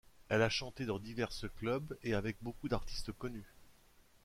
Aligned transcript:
Elle 0.29 0.41
a 0.41 0.49
chanté 0.49 0.87
dans 0.87 0.97
divers 0.97 1.29
clubs 1.59 1.95
et 2.01 2.15
avec 2.15 2.35
beaucoup 2.41 2.67
d'artistes 2.67 3.11
connus. 3.11 3.53